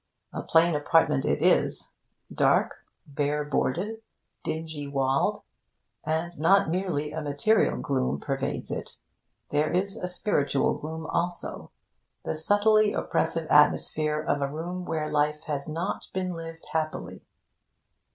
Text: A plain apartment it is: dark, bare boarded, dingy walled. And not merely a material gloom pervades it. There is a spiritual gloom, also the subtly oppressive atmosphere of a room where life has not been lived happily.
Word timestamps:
A 0.33 0.41
plain 0.41 0.75
apartment 0.75 1.25
it 1.25 1.43
is: 1.43 1.91
dark, 2.33 2.77
bare 3.05 3.43
boarded, 3.45 4.01
dingy 4.43 4.87
walled. 4.87 5.43
And 6.03 6.39
not 6.39 6.71
merely 6.71 7.11
a 7.11 7.21
material 7.21 7.77
gloom 7.77 8.19
pervades 8.19 8.71
it. 8.71 8.97
There 9.51 9.69
is 9.71 9.97
a 9.97 10.07
spiritual 10.07 10.73
gloom, 10.73 11.05
also 11.05 11.69
the 12.23 12.33
subtly 12.33 12.93
oppressive 12.93 13.45
atmosphere 13.51 14.19
of 14.19 14.41
a 14.41 14.47
room 14.51 14.85
where 14.85 15.07
life 15.07 15.43
has 15.43 15.67
not 15.69 16.07
been 16.15 16.31
lived 16.33 16.65
happily. 16.73 17.21